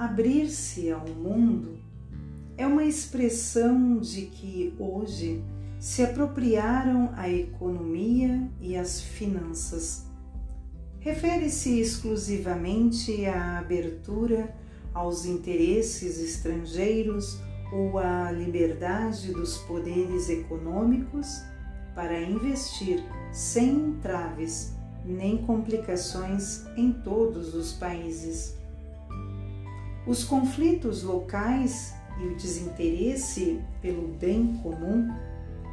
[0.00, 1.78] Abrir-se ao mundo
[2.56, 5.42] é uma expressão de que hoje
[5.78, 10.06] se apropriaram a economia e as finanças.
[10.98, 14.54] Refere-se exclusivamente à abertura
[14.92, 17.38] aos interesses estrangeiros
[17.72, 21.42] ou à liberdade dos poderes econômicos
[21.94, 23.02] para investir
[23.32, 28.56] sem entraves nem complicações em todos os países.
[30.06, 35.08] Os conflitos locais e o desinteresse pelo bem comum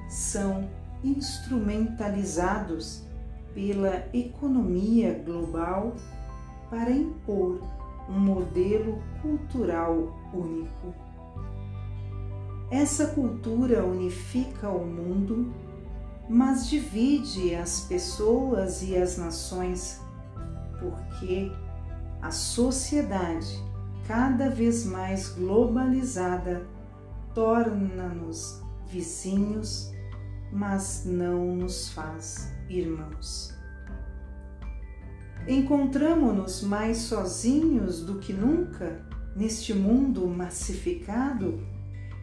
[0.10, 0.70] são
[1.04, 3.04] instrumentalizados
[3.54, 5.96] pela economia global
[6.70, 7.62] para impor
[8.10, 10.94] um modelo cultural único.
[12.70, 15.54] Essa cultura unifica o mundo,
[16.30, 20.02] mas divide as pessoas e as nações,
[20.80, 21.52] porque
[22.22, 23.64] a sociedade,
[24.08, 26.66] cada vez mais globalizada,
[27.34, 29.92] torna-nos vizinhos,
[30.52, 33.56] mas não nos faz irmãos.
[35.48, 41.66] Encontramo-nos mais sozinhos do que nunca neste mundo massificado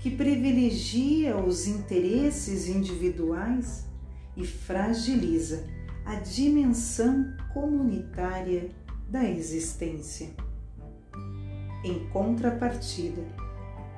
[0.00, 3.86] que privilegia os interesses individuais
[4.36, 5.64] e fragiliza
[6.04, 8.70] a dimensão comunitária
[9.08, 10.30] da existência.
[11.84, 13.22] Em contrapartida,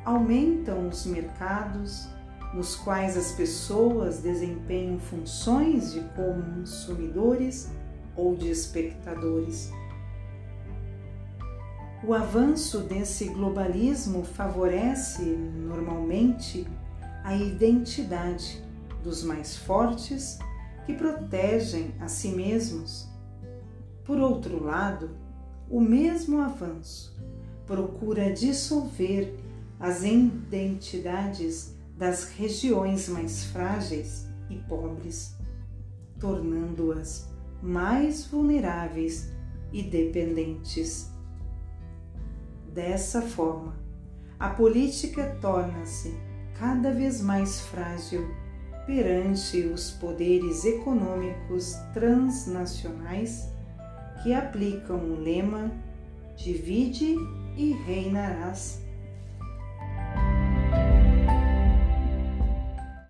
[0.05, 2.09] aumentam os mercados
[2.55, 7.71] nos quais as pessoas desempenham funções de consumidores
[8.17, 9.71] ou de espectadores.
[12.05, 16.67] O avanço desse globalismo favorece normalmente
[17.25, 18.66] a identidade
[19.07, 20.37] dos mais fortes
[20.85, 23.09] que protegem a si mesmos.
[24.05, 25.11] Por outro lado,
[25.71, 27.17] o mesmo avanço
[27.65, 29.39] procura dissolver
[29.79, 35.37] as identidades das regiões mais frágeis e pobres,
[36.19, 37.31] tornando-as
[37.63, 39.33] mais vulneráveis
[39.73, 41.11] e dependentes.
[42.75, 43.77] Dessa forma,
[44.39, 46.13] a política torna-se
[46.59, 48.46] cada vez mais frágil
[48.87, 53.49] perante os poderes econômicos transnacionais
[54.23, 55.73] que aplicam o lema
[56.37, 57.17] divide
[57.57, 58.86] e reinarás